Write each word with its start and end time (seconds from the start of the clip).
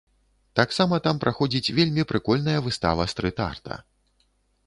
Таксама 0.59 0.95
там 1.07 1.19
праходзіць 1.25 1.73
вельмі 1.79 2.07
прыкольная 2.11 2.59
выстава 2.67 3.07
стрыт-арта. 3.13 3.81